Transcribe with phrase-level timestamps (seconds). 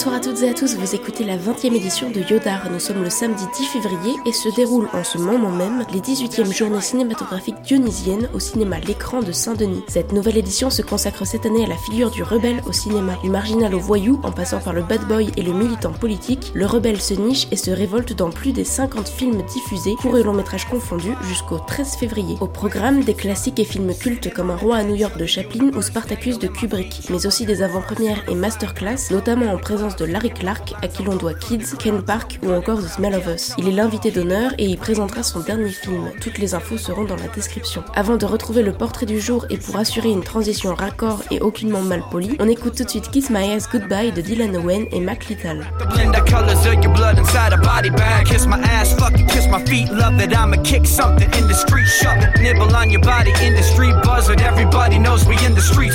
[0.00, 2.70] Bonsoir à toutes et à tous, vous écoutez la 20e édition de Yodar.
[2.70, 6.56] Nous sommes le samedi 10 février et se déroulent en ce moment même les 18e
[6.56, 9.84] journées cinématographiques dionysiennes au cinéma L'écran de Saint-Denis.
[9.88, 13.12] Cette nouvelle édition se consacre cette année à la figure du rebelle au cinéma.
[13.22, 16.64] Du marginal au voyou, en passant par le bad boy et le militant politique, le
[16.64, 20.32] rebelle se niche et se révolte dans plus des 50 films diffusés, pour et long
[20.32, 22.38] métrage confondus, jusqu'au 13 février.
[22.40, 25.70] Au programme, des classiques et films cultes comme Un roi à New York de Chaplin
[25.76, 30.30] ou Spartacus de Kubrick, mais aussi des avant-premières et masterclass, notamment en présence de Larry
[30.30, 33.54] Clark, à qui l'on doit Kids, Ken Park ou encore The Smell of Us.
[33.58, 36.10] Il est l'invité d'honneur et il présentera son dernier film.
[36.20, 37.82] Toutes les infos seront dans la description.
[37.94, 41.82] Avant de retrouver le portrait du jour et pour assurer une transition raccord et aucunement
[41.82, 45.00] mal polie, on écoute tout de suite Kiss My Ass Goodbye de Dylan Owen et
[45.00, 45.64] Mac Little.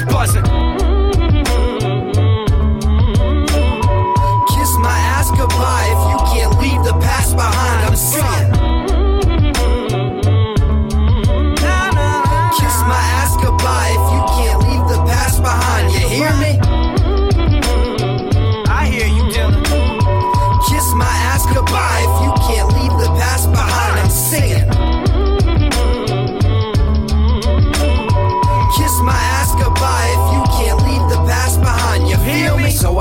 [0.05, 0.84] goodbye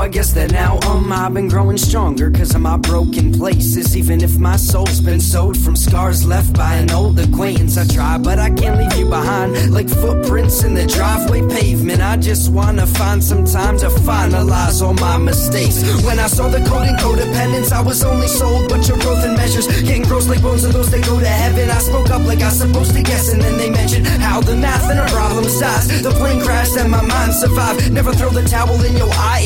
[0.05, 3.97] I guess that now um I've been growing stronger cause of my broken places.
[3.97, 8.19] Even if my soul's been sewed from scars left by an old acquaintance, I try,
[8.19, 12.01] but I can't leave you behind like footprints in the driveway pavement.
[12.03, 15.81] I just wanna find some time to finalize all my mistakes.
[16.05, 19.35] When I saw the code in codependence, I was only sold, but your growth and
[19.35, 21.67] measures getting gross like bones of those that go to heaven.
[21.71, 24.87] I spoke up like I supposed to guess, and then they mentioned how the math
[24.87, 25.87] and a problem size.
[26.03, 27.91] The plane crashed and my mind survived.
[27.91, 29.41] Never throw the towel in your eye,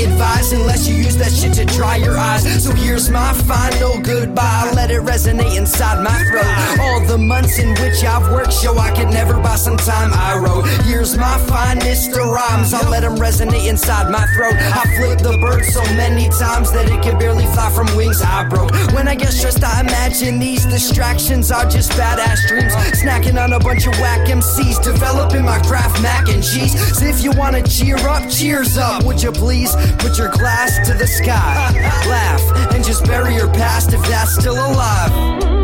[0.51, 2.63] unless you use that shit to dry your eyes.
[2.63, 4.71] So here's my final goodbye.
[4.75, 6.79] Let it resonate inside my throat.
[6.79, 10.37] All the months in which I've worked show I could never buy some time I
[10.37, 10.67] wrote.
[10.85, 12.73] Here's my finest rhymes.
[12.73, 14.55] I'll let them resonate inside my throat.
[14.55, 18.47] I flipped the bird so many times that it could barely fly from wings I
[18.47, 18.71] broke.
[18.93, 22.73] When I get stressed, I imagine these distractions are just badass dreams.
[22.97, 26.73] Snacking on a bunch of whack MCs, developing my craft mac and cheese.
[26.97, 29.75] So if you wanna cheer up, cheers up, would you please?
[29.97, 31.71] Put your glass to the sky,
[32.07, 35.58] laugh, and just bury your past if that's still alive.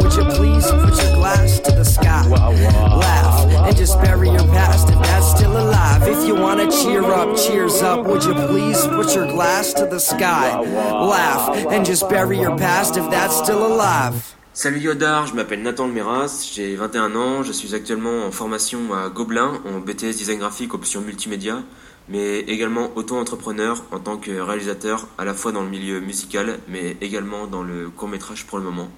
[0.00, 2.26] Would you please put your glass to the sky?
[2.26, 6.02] Laugh and just bury your past if that's still alive.
[6.06, 9.98] If you wanna cheer up, cheers up, would you please put your glass to the
[9.98, 10.60] sky?
[10.60, 14.14] Laugh and just bury your past if that's still alive.
[14.52, 19.10] Salut Yodar, je m'appelle Nathan Lemeras, j'ai 21 ans, je suis actuellement en formation à
[19.10, 21.62] Gobelin en BTS design graphique option multimédia,
[22.08, 26.96] mais également auto-entrepreneur en tant que réalisateur à la fois dans le milieu musical mais
[27.02, 28.88] également dans le court métrage pour le moment.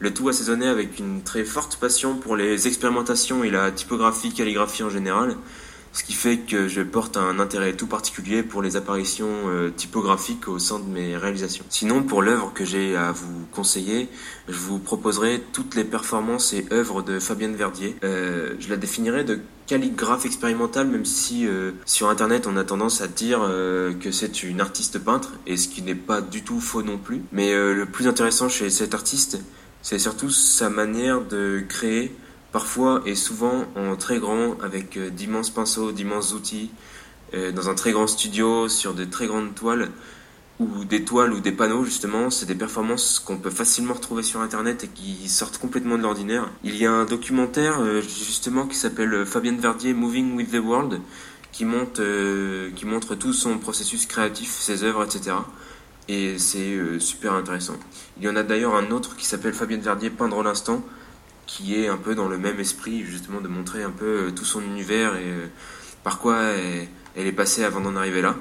[0.00, 4.84] Le tout assaisonné avec une très forte passion pour les expérimentations et la typographie, calligraphie
[4.84, 5.36] en général,
[5.92, 10.46] ce qui fait que je porte un intérêt tout particulier pour les apparitions euh, typographiques
[10.46, 11.64] au sein de mes réalisations.
[11.68, 14.08] Sinon, pour l'œuvre que j'ai à vous conseiller,
[14.48, 17.96] je vous proposerai toutes les performances et œuvres de Fabienne Verdier.
[18.04, 23.00] Euh, je la définirai de calligraphe expérimentale, même si euh, sur Internet on a tendance
[23.00, 26.60] à dire euh, que c'est une artiste peintre, et ce qui n'est pas du tout
[26.60, 27.22] faux non plus.
[27.32, 29.38] Mais euh, le plus intéressant chez cet artiste,
[29.82, 32.14] c'est surtout sa manière de créer
[32.52, 36.70] parfois et souvent en très grand, avec euh, d'immenses pinceaux, d'immenses outils,
[37.34, 39.90] euh, dans un très grand studio, sur de très grandes toiles,
[40.58, 44.40] ou des toiles ou des panneaux justement, c'est des performances qu'on peut facilement retrouver sur
[44.40, 46.50] internet et qui sortent complètement de l'ordinaire.
[46.64, 51.00] Il y a un documentaire euh, justement qui s'appelle Fabienne Verdier Moving with the World,
[51.52, 55.36] qui, monte, euh, qui montre tout son processus créatif, ses œuvres, etc.
[56.08, 57.76] Et c'est euh, super intéressant.
[58.16, 60.82] Il y en a d'ailleurs un autre qui s'appelle Fabienne Verdier Peindre l'instant,
[61.46, 64.44] qui est un peu dans le même esprit, justement, de montrer un peu euh, tout
[64.44, 65.46] son univers et, euh,
[66.04, 66.40] par quoi
[67.16, 68.36] elle, est passée avant d'en arriver là.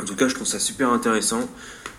[0.00, 1.48] En tout cas, je trouve ça super intéressant.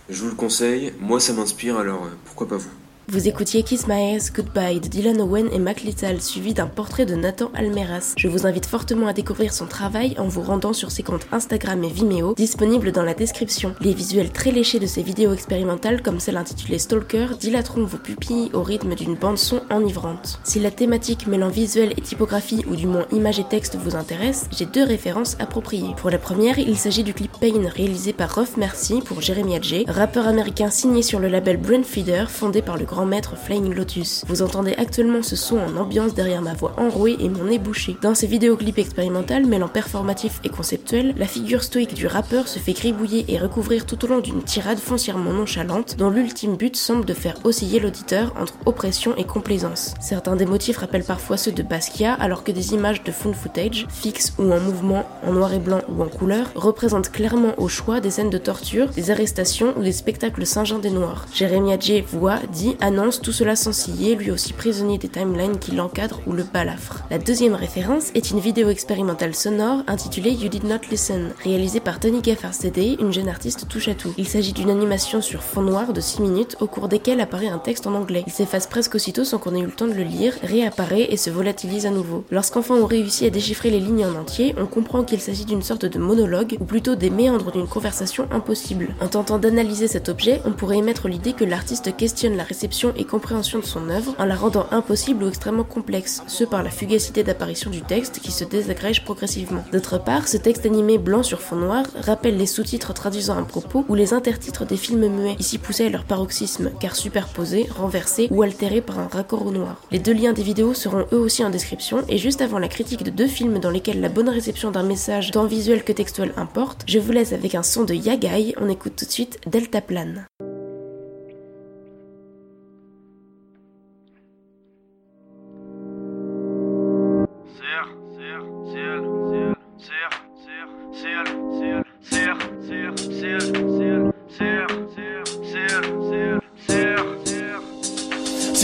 [0.10, 0.94] Je vous le conseille.
[1.00, 2.83] Moi, ça m'inspire, alors pourquoi pas vous?
[3.10, 7.06] Vous écoutiez Kiss My Ass Goodbye de Dylan Owen et Mac Little, suivi d'un portrait
[7.06, 8.14] de Nathan Almeras.
[8.18, 11.84] Je vous invite fortement à découvrir son travail en vous rendant sur ses comptes Instagram
[11.84, 13.76] et Vimeo, disponibles dans la description.
[13.82, 18.50] Les visuels très léchés de ces vidéos expérimentales, comme celle intitulée Stalker, dilateront vos pupilles
[18.54, 20.40] au rythme d'une bande-son enivrante.
[20.44, 24.48] Si la thématique mêlant visuel et typographie, ou du moins image et texte, vous intéresse,
[24.52, 25.94] j'ai deux références appropriées.
[25.98, 29.86] Pour la première, il s'agit du clip Pain réalisé par Ruff Mercy pour Jeremy J,
[29.88, 34.24] rappeur américain signé sur le label Brainfeeder, fondé par le grand maître Flying Lotus.
[34.28, 37.98] Vous entendez actuellement ce son en ambiance derrière ma voix enrouée et mon nez bouché.
[38.04, 42.74] Dans ces vidéoclips expérimentales mêlant performatif et conceptuel, la figure stoïque du rappeur se fait
[42.74, 47.16] gribouiller et recouvrir tout au long d'une tirade foncièrement nonchalante dont l'ultime but semble de
[47.16, 49.96] faire osciller l'auditeur entre oppression et complaisance.
[50.00, 53.88] Certains des motifs rappellent parfois ceux de Basquiat alors que des images de phone footage,
[53.90, 58.02] fixes ou en mouvement, en noir et blanc ou en couleur, représentent clairement au choix
[58.02, 61.26] des scènes de torture, des arrestations ou des spectacles Saint-Jean des Noirs.
[61.34, 65.72] Jérémy Adjé voit, dit, annonce tout cela sans ciller, lui aussi prisonnier des timelines qui
[65.72, 67.06] l'encadrent ou le balafrent.
[67.10, 72.02] La deuxième référence est une vidéo expérimentale sonore intitulée You Did Not Listen, réalisée par
[72.02, 74.14] Tony Gaffarcede, une jeune artiste touche à tout.
[74.18, 77.58] Il s'agit d'une animation sur fond noir de 6 minutes au cours desquelles apparaît un
[77.58, 78.26] texte en anglais.
[78.28, 81.16] Il s'efface presque aussitôt sans qu'on ait eu le temps de le lire, réapparaît et
[81.16, 82.26] se volatilise à nouveau.
[82.32, 85.86] Lorsqu'enfin on réussit à déchiffrer les lignes en entier, on comprend qu'il s'agit d'une sorte
[85.86, 88.94] de monologue, ou plutôt des méandres d'une conversation impossible.
[89.00, 93.06] En tentant d'analyser cet objet, on pourrait émettre l'idée que l'artiste questionne la réception et
[93.06, 97.24] compréhension de son œuvre en la rendant impossible ou extrêmement complexe, ce par la fugacité
[97.24, 99.64] d'apparition du texte qui se désagrège progressivement.
[99.72, 103.86] D'autre part, ce texte animé blanc sur fond noir rappelle les sous-titres traduisant un propos
[103.90, 108.42] ou les intertitres des films muets, ici poussés à leur paroxysme, car superposés, renversés ou
[108.42, 109.82] altérés par un raccord au noir.
[109.92, 113.04] Les deux liens des vidéos seront eux aussi en description, et juste avant la critique
[113.04, 116.84] de deux films dans lesquels la bonne réception d'un message, tant visuel que textuel importe,
[116.88, 120.26] je vous laisse avec un son de Yagai, on écoute tout de suite Delta Plane.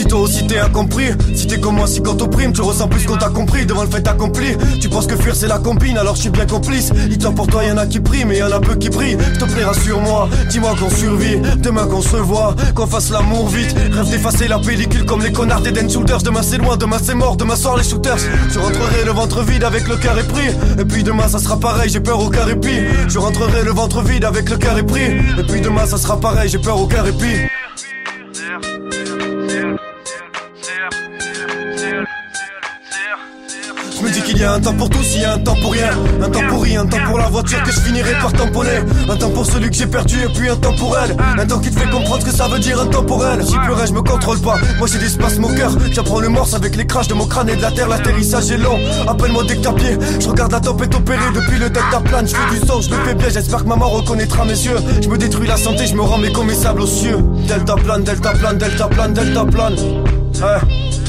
[0.04, 1.10] Toi aussi t'es incompris.
[1.34, 3.66] Si t'es comme moi, si quand t'opprimes, tu ressens plus qu'on t'a compris.
[3.66, 6.46] Devant le fait accompli, tu penses que fuir c'est la combine Alors je suis bien
[6.46, 9.44] complice, il pour toi y'en a qui prient Mais y'en a peu qui brillent, te
[9.44, 10.28] plaît rassure-moi.
[10.50, 12.54] Dis-moi qu'on survit, demain qu'on se revoit.
[12.74, 16.58] Qu'on fasse l'amour vite, rêve d'effacer la pellicule Comme les connards des Shoulders Demain c'est
[16.58, 18.18] loin, demain c'est mort, demain soir les shooters.
[18.52, 20.48] Je rentrerai le ventre vide avec le cœur épris.
[20.78, 24.24] Et puis demain ça sera pareil, j'ai peur au répit Je rentrerai le ventre vide
[24.24, 25.10] avec le cœur épris.
[25.38, 27.59] Et puis demain ça sera pareil, j'ai peur au répit Je
[34.40, 35.90] y a un temps pour tous, il y a un temps pour rien.
[36.22, 38.80] Un temps pour rien, un temps pour la voiture que je finirai par tamponner.
[39.08, 41.14] Un temps pour celui que j'ai perdu et puis un temps pour elle.
[41.38, 43.44] Un temps qui te fait comprendre ce que ça veut dire un temps pour elle.
[43.46, 45.72] J'y pleurais, je me contrôle pas, moi j'ai des spasmes au cœur.
[45.92, 47.88] J'apprends le morse avec les crashs de mon crâne et de la terre.
[47.88, 51.68] L'atterrissage est long, appelle-moi dès que t'as pied Je regarde la tempête opérer depuis le
[51.68, 52.26] delta plane.
[52.26, 54.76] Je fais du son, je le fais bien, j'espère que maman reconnaîtra mes yeux.
[55.02, 57.18] Je me détruis la santé, je me rends méconnaissable aux cieux.
[57.46, 59.74] Delta plane, delta plane, delta plane, delta plane.
[59.74, 60.99] Ouais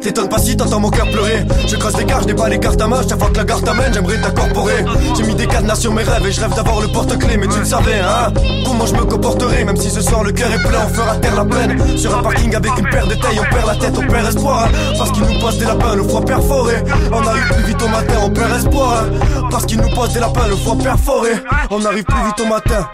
[0.00, 1.44] T'étonnes pas si t'entends mon cœur pleurer.
[1.66, 3.00] Je creuse des cartes, je pas les cartes à main.
[3.08, 4.84] Chaque fois que la garde t'amène, j'aimerais t'incorporer.
[5.16, 7.36] J'ai mis des cadenas sur mes rêves et je rêve d'avoir le porte-clés.
[7.36, 8.32] Mais tu le savais hein.
[8.64, 11.34] Comment je me comporterai Même si ce soir le cœur est plein, on fera taire
[11.34, 11.98] la peine.
[11.98, 14.66] Sur un parking avec une paire de tailles, on perd la tête, on perd espoir
[14.66, 14.94] hein.
[14.96, 16.74] Parce qu'il nous passe des lapins, le foie perforé.
[17.10, 19.46] On arrive plus vite au matin, on perd espoir hein.
[19.50, 21.30] Parce qu'il nous passe des lapins, le foie perforé.
[21.70, 22.88] On arrive plus vite au matin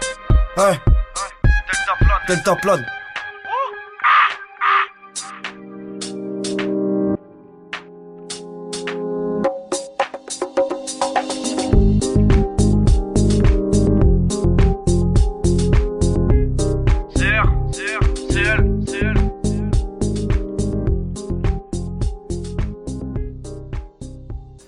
[0.57, 0.92] Ouais
[2.25, 3.02] Delta plane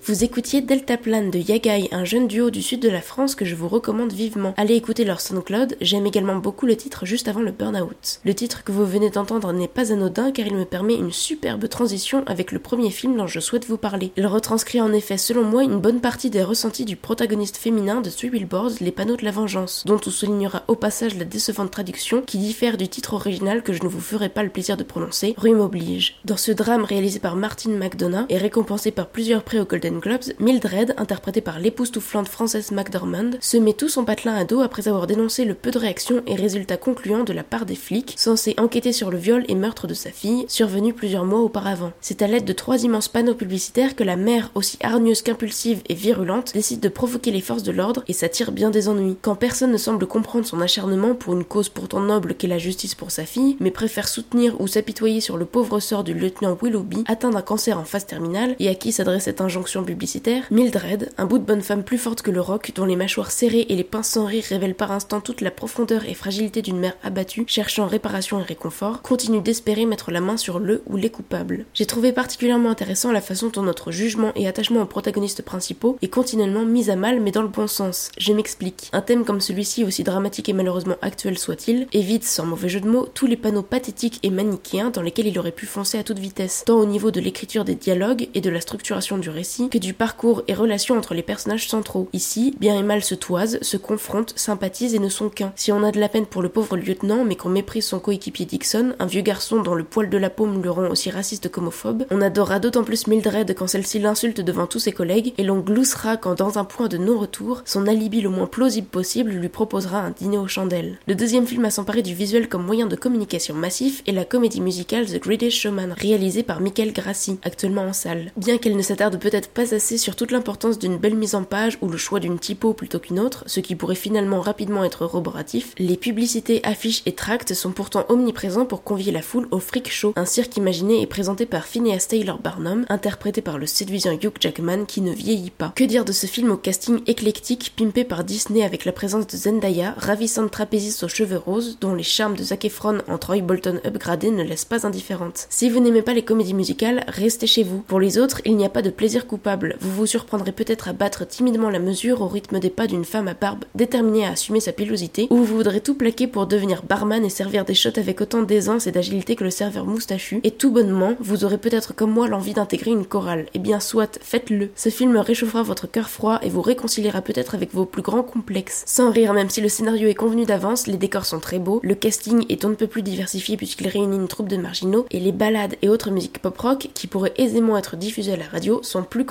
[0.08, 3.44] Vous écoutiez Delta Plane de Yagai, un jeune duo du sud de la France que
[3.44, 4.54] je vous recommande vivement.
[4.56, 8.20] Allez écouter leur SoundCloud, j'aime également beaucoup le titre juste avant le burn-out.
[8.24, 11.68] Le titre que vous venez d'entendre n'est pas anodin car il me permet une superbe
[11.68, 14.12] transition avec le premier film dont je souhaite vous parler.
[14.16, 18.12] Il retranscrit en effet selon moi une bonne partie des ressentis du protagoniste féminin de
[18.12, 22.22] Three Billboards, Les Panneaux de la Vengeance, dont on soulignera au passage la décevante traduction
[22.22, 25.34] qui diffère du titre original que je ne vous ferai pas le plaisir de prononcer,
[25.36, 26.18] Rue m'oblige.
[26.26, 29.95] Dans ce drame réalisé par Martin McDonough et récompensé par plusieurs prix au Golden
[30.40, 35.08] Mildred, interprétée par l'époustouflante Frances McDormand, se met tout son patelin à dos après avoir
[35.08, 38.94] dénoncé le peu de réactions et résultats concluants de la part des flics censés enquêter
[38.94, 41.94] sur le viol et meurtre de sa fille, survenu plusieurs mois auparavant.
[42.02, 45.94] C'est à l'aide de trois immenses panneaux publicitaires que la mère, aussi hargneuse qu'impulsive et
[45.94, 49.18] virulente, décide de provoquer les forces de l'ordre et s'attire bien des ennuis.
[49.22, 52.96] Quand personne ne semble comprendre son acharnement pour une cause pourtant noble qu'est la justice
[52.96, 57.04] pour sa fille, mais préfère soutenir ou s'apitoyer sur le pauvre sort du lieutenant Willoughby,
[57.08, 61.26] atteint d'un cancer en phase terminale et à qui s'adresse cette injonction publicitaire, Mildred, un
[61.26, 63.84] bout de bonne femme plus forte que le roc, dont les mâchoires serrées et les
[63.84, 67.88] pinces sans rire révèlent par instant toute la profondeur et fragilité d'une mère abattue, cherchant
[67.88, 71.66] réparation et réconfort, continue d'espérer mettre la main sur le ou les coupables.
[71.74, 76.08] J'ai trouvé particulièrement intéressant la façon dont notre jugement et attachement aux protagonistes principaux est
[76.08, 78.12] continuellement mis à mal mais dans le bon sens.
[78.18, 78.90] Je m'explique.
[78.94, 82.90] Un thème comme celui-ci, aussi dramatique et malheureusement actuel soit-il, évite, sans mauvais jeu de
[82.90, 86.20] mots, tous les panneaux pathétiques et manichéens dans lesquels il aurait pu foncer à toute
[86.20, 89.94] vitesse, tant au niveau de l'écriture des dialogues et de la structuration du récit du
[89.94, 92.10] parcours et relations entre les personnages centraux.
[92.14, 95.54] Ici, bien et mal se toisent, se confrontent, sympathisent et ne sont qu'un.
[95.56, 98.46] Si on a de la peine pour le pauvre lieutenant, mais qu'on méprise son coéquipier
[98.46, 102.06] Dixon, un vieux garçon dont le poil de la paume le rend aussi raciste qu'homophobe,
[102.12, 106.18] on adorera d'autant plus Mildred quand celle-ci l'insulte devant tous ses collègues, et l'on gloussera
[106.18, 110.12] quand dans un point de non-retour, son alibi le moins plausible possible lui proposera un
[110.12, 111.00] dîner aux chandelles.
[111.08, 114.62] Le deuxième film à s'emparer du visuel comme moyen de communication massif est la comédie
[114.62, 118.32] musicale The Greatest Showman, réalisée par Michael Grassi, actuellement en salle.
[118.38, 121.78] Bien qu'elle ne s'attarde peut-être pas assez sur toute l'importance d'une belle mise en page
[121.82, 125.74] ou le choix d'une typo plutôt qu'une autre, ce qui pourrait finalement rapidement être roboratif,
[125.78, 130.14] les publicités, affiches et tracts sont pourtant omniprésents pour convier la foule au Freak Show,
[130.16, 134.86] un cirque imaginé et présenté par Phineas Taylor Barnum, interprété par le séduisant Hugh Jackman
[134.86, 135.74] qui ne vieillit pas.
[135.76, 139.38] Que dire de ce film au casting éclectique pimpé par Disney avec la présence de
[139.38, 143.80] Zendaya, ravissante trapéziste aux cheveux roses, dont les charmes de Zac Efron en Troy Bolton
[143.86, 145.48] upgradé ne laissent pas indifférente.
[145.50, 147.80] Si vous n'aimez pas les comédies musicales, restez chez vous.
[147.80, 149.55] Pour les autres, il n'y a pas de plaisir coupable.
[149.80, 153.28] Vous vous surprendrez peut-être à battre timidement la mesure au rythme des pas d'une femme
[153.28, 157.24] à barbe déterminée à assumer sa pilosité, ou vous voudrez tout plaquer pour devenir barman
[157.24, 160.72] et servir des shots avec autant d'aisance et d'agilité que le serveur moustachu, et tout
[160.72, 163.46] bonnement, vous aurez peut-être comme moi l'envie d'intégrer une chorale.
[163.54, 164.70] Eh bien soit, faites-le.
[164.76, 168.84] Ce film réchauffera votre cœur froid et vous réconciliera peut-être avec vos plus grands complexes.
[168.86, 171.96] Sans rire, même si le scénario est convenu d'avance, les décors sont très beaux, le
[171.96, 175.32] casting est on ne peut plus diversifié puisqu'il réunit une troupe de marginaux, et les
[175.32, 179.26] ballades et autres musiques pop-rock qui pourraient aisément être diffusées à la radio sont plus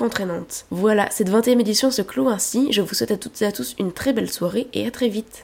[0.71, 3.52] Voilà, cette 20 e édition se clôt ainsi, je vous souhaite à toutes et à
[3.52, 5.26] tous une très belle soirée et à très vite.